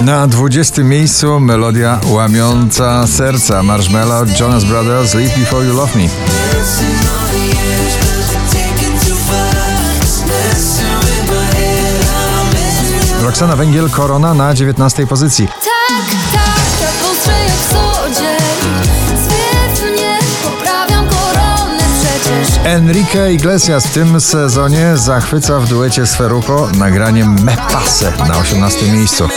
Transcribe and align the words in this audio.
Na 0.00 0.26
20 0.26 0.82
miejscu 0.82 1.40
melodia 1.40 2.00
łamiąca 2.06 3.06
serca 3.06 3.62
Marshmallow, 3.62 4.40
Jonas 4.40 4.64
Brothers, 4.64 5.14
Live 5.14 5.38
Before 5.38 5.66
You 5.66 5.74
Love 5.74 5.98
Me. 5.98 6.04
Roxana 13.22 13.56
Węgiel, 13.56 13.90
Korona 13.90 14.34
na 14.34 14.54
19 14.54 15.06
pozycji. 15.06 15.46
Tak, 15.46 16.06
tak, 16.32 16.60
tak 16.80 16.94
Enrique 22.64 23.32
Iglesias 23.32 23.86
w 23.86 23.90
tym 23.90 24.20
sezonie 24.20 24.96
zachwyca 24.96 25.60
w 25.60 25.68
duecie 25.68 26.06
z 26.06 26.14
Feruko 26.14 26.68
nagraniem 26.78 27.44
Me 27.44 27.56
Pase 27.72 28.12
na 28.28 28.38
18 28.38 28.92
miejscu. 28.92 29.28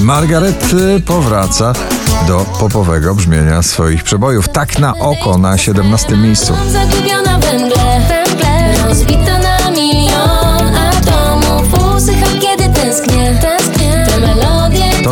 Margaret 0.00 0.64
powraca 1.06 1.72
do 2.26 2.46
popowego 2.60 3.14
brzmienia 3.14 3.62
swoich 3.62 4.02
przebojów. 4.02 4.48
Tak 4.48 4.78
na 4.78 4.94
oko 4.94 5.38
na 5.38 5.58
17 5.58 6.16
miejscu. 6.16 6.54
Zagubiona 6.72 7.38
węgle, 7.38 8.00
węgle 8.08 8.88
Rozbita 8.88 9.38
na 9.38 9.70
milion 9.70 10.43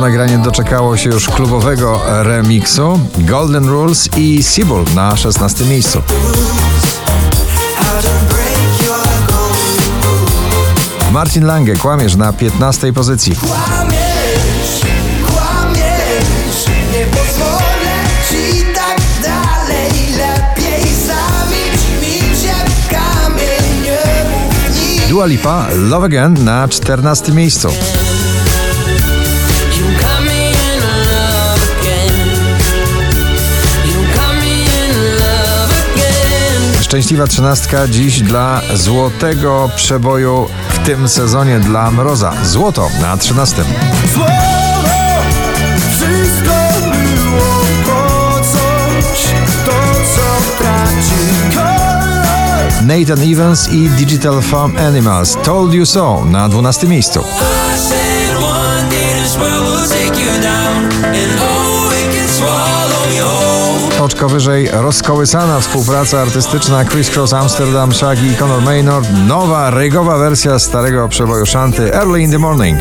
To 0.00 0.06
nagranie 0.06 0.38
doczekało 0.38 0.96
się 0.96 1.10
już 1.10 1.28
klubowego 1.28 2.00
remiksu 2.22 3.00
Golden 3.18 3.68
Rules 3.68 4.08
i 4.16 4.42
Seabull 4.42 4.84
na 4.94 5.16
16 5.16 5.64
miejscu. 5.64 6.02
Marcin 11.12 11.44
Lange, 11.44 11.76
kłamiesz 11.76 12.16
na 12.16 12.32
15 12.32 12.92
pozycji. 12.92 13.36
Kłamiesz, 13.36 14.80
kłamiesz 15.26 16.66
Nie 16.92 17.06
pozwolę 17.06 17.96
ci 18.30 18.64
tak 18.74 19.00
dalej 19.22 19.90
Lepiej 20.18 20.94
zamilcz, 21.06 21.82
milcz 22.02 22.42
jak 22.42 23.00
kamień 23.00 23.82
Nie 23.82 24.30
mów 24.30 24.80
nic 24.80 25.08
Dua 25.08 25.26
Lipa, 25.26 25.66
Love 25.74 26.06
Again 26.06 26.44
na 26.44 26.68
14 26.68 27.32
miejscu. 27.32 27.68
Szczęśliwa 36.90 37.26
trzynastka 37.26 37.88
dziś 37.88 38.20
dla 38.20 38.60
złotego 38.74 39.70
przeboju 39.76 40.48
w 40.68 40.78
tym 40.78 41.08
sezonie 41.08 41.60
dla 41.60 41.90
Mroza. 41.90 42.32
Złoto 42.44 42.88
na 43.00 43.16
13. 43.16 43.64
Słowo, 44.14 44.32
wszystko 45.90 46.54
było 46.82 47.64
po 47.84 48.40
coś 48.40 49.24
To 49.64 49.72
co 50.14 50.58
traci 50.58 51.56
kolor 51.56 52.84
Nathan 52.86 53.32
Evans 53.32 53.68
i 53.72 53.88
Digital 53.88 54.42
Farm 54.42 54.78
Animals 54.78 55.36
Told 55.44 55.72
You 55.72 55.86
So 55.86 56.24
na 56.24 56.48
12 56.48 56.86
miejscu. 56.86 57.24
Oczko 64.20 64.28
wyżej 64.28 64.68
rozkołysana 64.72 65.60
współpraca 65.60 66.20
artystyczna 66.20 66.84
Chris 66.84 67.16
Cross 67.16 67.32
Amsterdam, 67.32 67.94
Shaggy 67.94 68.26
i 68.26 68.34
Conor 68.34 68.62
Maynard. 68.62 69.08
Nowa, 69.26 69.70
regowa 69.70 70.18
wersja 70.18 70.58
starego 70.58 71.08
przeboju 71.08 71.46
szanty 71.46 71.94
early 71.94 72.22
in 72.22 72.30
the 72.30 72.38
morning. 72.38 72.78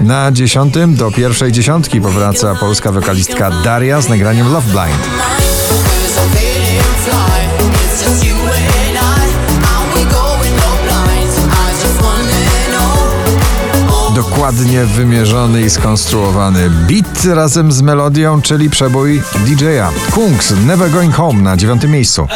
Na 0.00 0.32
dziesiątym 0.32 0.94
do 0.94 1.10
pierwszej 1.10 1.52
dziesiątki 1.52 2.00
powraca 2.00 2.54
polska 2.54 2.92
wokalistka 2.92 3.50
Daria 3.64 4.00
z 4.00 4.08
nagraniem 4.08 4.52
Love 4.52 4.70
Blind. 4.72 5.08
Dokładnie 14.44 14.84
wymierzony 14.84 15.62
i 15.62 15.70
skonstruowany 15.70 16.70
beat 16.70 17.24
razem 17.24 17.72
z 17.72 17.82
melodią, 17.82 18.42
czyli 18.42 18.70
przebój 18.70 19.22
DJ-a. 19.46 19.90
Kungs 20.12 20.54
Never 20.66 20.90
Going 20.90 21.14
Home 21.14 21.42
na 21.42 21.56
dziewiątym 21.56 21.90
miejscu. 21.90 22.26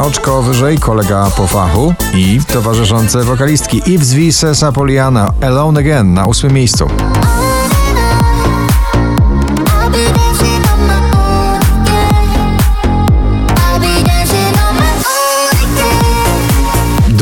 Oczko 0.00 0.42
wyżej 0.42 0.78
kolega 0.78 1.30
po 1.36 1.46
fachu 1.46 1.94
i 2.14 2.40
towarzyszące 2.52 3.24
wokalistki 3.24 3.82
Yves 3.86 4.12
V. 4.12 4.32
Sesa 4.32 4.72
Poliana 4.72 5.32
Alone 5.42 5.80
Again 5.80 6.14
na 6.14 6.24
ósmym 6.24 6.52
miejscu. 6.52 6.88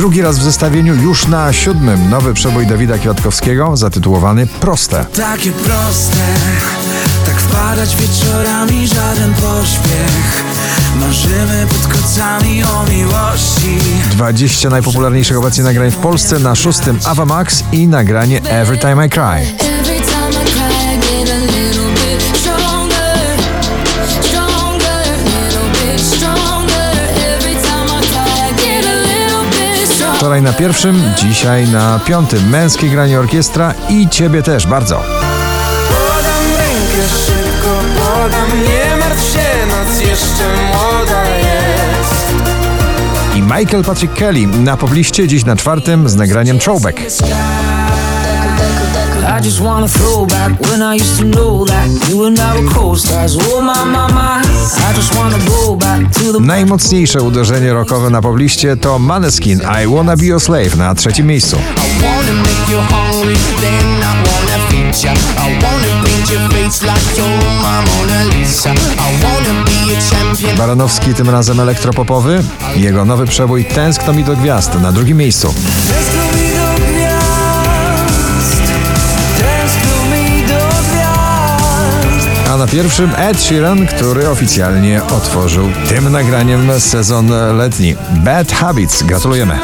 Drugi 0.02 0.22
raz 0.22 0.38
w 0.38 0.42
zestawieniu 0.42 0.94
już 0.94 1.26
na 1.26 1.52
siódmym 1.52 2.10
nowy 2.10 2.34
przebój 2.34 2.66
Dawida 2.66 2.98
Kwiatkowskiego 2.98 3.76
zatytułowany 3.76 4.46
Proste. 4.46 5.04
Takie 5.04 5.52
proste 5.52 6.16
Tak 7.26 7.40
wpadać 7.40 7.96
wieczorami 7.96 8.88
żaden 8.88 9.34
pośpiech 9.34 10.44
Marzymy 11.00 11.66
pod 11.68 11.92
kocami 11.92 12.64
o 12.64 12.84
miłości 12.90 13.78
20 14.10 14.70
najpopularniejszych 14.70 15.38
obecnie 15.38 15.64
nagrań 15.64 15.90
w 15.90 15.96
Polsce 15.96 16.38
na 16.38 16.54
szóstym 16.54 16.98
Ava 17.04 17.24
Max 17.24 17.64
i 17.72 17.86
nagranie 17.86 18.42
Every 18.42 18.78
Time 18.78 19.06
I 19.06 19.10
Cry. 19.10 19.71
Wczoraj 30.32 30.42
na 30.42 30.52
pierwszym, 30.52 31.02
dzisiaj 31.16 31.68
na 31.68 32.00
piątym 32.04 32.48
męskie 32.48 32.88
granie 32.88 33.18
orkiestra 33.18 33.74
i 33.88 34.08
ciebie 34.08 34.42
też 34.42 34.66
bardzo. 34.66 35.02
Podam 35.88 36.44
rękę 36.58 37.08
szybko, 37.26 37.80
podam 37.94 38.62
Nie 38.62 38.96
martw 38.96 39.32
się, 39.32 39.66
noc 39.66 40.00
jeszcze 40.00 40.44
młoda 40.66 41.24
jest 41.38 42.32
I 43.36 43.42
Michael 43.42 43.84
Patrick 43.84 44.14
Kelly 44.14 44.46
na 44.46 44.76
pobliście 44.76 45.28
dziś 45.28 45.44
na 45.44 45.56
czwartym 45.56 46.08
z 46.08 46.16
nagraniem 46.16 46.58
Throwback. 46.58 47.00
I 49.22 49.40
just 49.40 49.60
wanna 49.60 49.88
throw 49.88 50.26
back 50.26 50.60
when 50.60 50.82
I 50.82 50.94
used 50.94 51.18
to 51.18 51.24
know 51.24 51.64
that 51.64 51.88
you 52.08 52.26
and 52.26 52.38
I 52.38 52.60
were 52.60 52.70
co-stars. 52.70 53.36
Oh 53.40 53.60
my, 53.60 53.84
my, 53.84 54.12
my. 54.12 54.42
I 54.88 54.92
just 54.94 55.14
wanna 55.14 55.38
go 55.38 55.76
back 55.76 56.12
to 56.12 56.32
the 56.32 56.40
Najmocniejsze 56.40 57.22
uderzenie 57.22 57.72
rockowe 57.72 58.10
na 58.10 58.22
pobliście 58.22 58.76
to 58.76 58.98
Maneskin 58.98 59.60
I 59.82 59.86
Wanna 59.86 60.16
Be 60.16 60.24
Your 60.24 60.40
Slave 60.40 60.76
na 60.76 60.94
trzecim 60.94 61.26
miejscu. 61.26 61.56
Baranowski 70.58 71.14
tym 71.14 71.30
razem 71.30 71.60
elektropopowy. 71.60 72.44
Jego 72.76 73.04
nowy 73.04 73.26
przebój 73.26 73.64
Tęskno 73.64 74.12
mi 74.12 74.24
do 74.24 74.36
gwiazd 74.36 74.80
na 74.80 74.92
drugim 74.92 75.16
miejscu. 75.16 75.54
Na 82.62 82.68
pierwszym 82.68 83.10
Ed 83.16 83.40
Sheeran, 83.40 83.86
który 83.86 84.28
oficjalnie 84.28 85.04
otworzył 85.04 85.68
tym 85.88 86.12
nagraniem 86.12 86.80
sezon 86.80 87.30
letni. 87.56 87.96
Bad 88.24 88.52
Habits. 88.52 89.02
Gratulujemy. 89.02 89.58